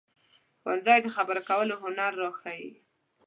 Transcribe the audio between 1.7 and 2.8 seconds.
هنر راښيي